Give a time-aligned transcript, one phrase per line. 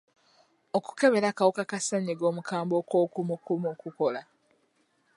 [0.77, 4.21] Okukebera kw'akawuka ka ssenyiga omukambwe okw'okumukumu kukola?